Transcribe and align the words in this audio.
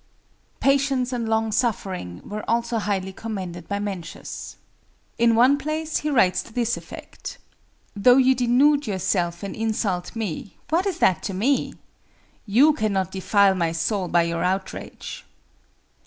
Patience 0.59 1.13
and 1.13 1.29
long 1.29 1.51
suffering 1.51 2.27
were 2.27 2.43
also 2.49 2.79
highly 2.79 3.13
commended 3.13 3.67
by 3.67 3.77
Mencius. 3.77 4.55
In 5.19 5.35
one 5.35 5.59
place 5.59 5.97
he 5.97 6.09
writes 6.09 6.41
to 6.41 6.51
this 6.51 6.75
effect: 6.75 7.37
"Though 7.95 8.17
you 8.17 8.33
denude 8.33 8.87
yourself 8.87 9.43
and 9.43 9.55
insult 9.55 10.15
me, 10.15 10.57
what 10.71 10.87
is 10.87 10.97
that 10.97 11.21
to 11.29 11.35
me? 11.35 11.75
You 12.47 12.73
cannot 12.73 13.11
defile 13.11 13.53
my 13.53 13.73
soul 13.73 14.07
by 14.07 14.23
your 14.23 14.43
outrage." 14.43 15.23